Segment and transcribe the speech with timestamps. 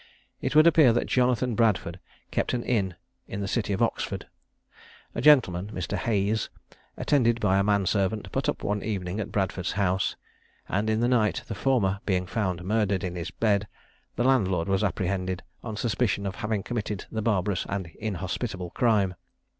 [0.41, 1.99] It would appear that Jonathan Bradford
[2.31, 2.95] kept an inn
[3.27, 4.25] in the city of Oxford.
[5.13, 5.95] A gentleman, (Mr.
[5.95, 6.49] Hayes),
[6.97, 10.15] attended by a man servant, put up one evening at Bradford's house;
[10.67, 13.67] and in the night, the former being found murdered in his bed,
[14.15, 19.13] the landlord was apprehended on suspicion of having committed the barbarous and inhospitable crime.